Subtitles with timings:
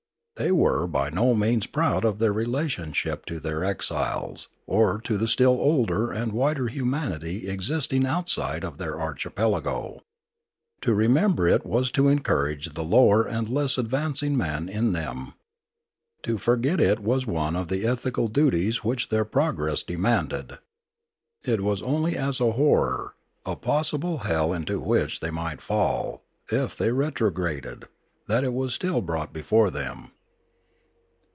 [0.37, 5.27] They were by no means proud of their relationship to their exiles or to the
[5.27, 10.01] still older and wider humanity existing outside of their archipelago.
[10.81, 15.35] To remember it was to encourage the lower and less advancing man in them.
[16.23, 20.57] To fcrget it was one of the ethical duties which their progress demanded.
[21.45, 23.13] It was only as a horror,
[23.45, 27.83] as a possible hell into which they might fall, if they retrograded,
[28.27, 30.09] that it was still brought before them.